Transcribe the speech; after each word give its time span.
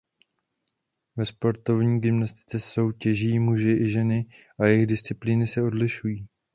Ve 1.15 1.25
sportovní 1.25 2.01
gymnastice 2.01 2.59
soutěží 2.59 3.39
muži 3.39 3.71
i 3.71 3.87
ženy 3.87 4.25
a 4.59 4.65
jejich 4.65 4.87
disciplíny 4.87 5.47
se 5.47 5.61
odlišují. 5.61 6.27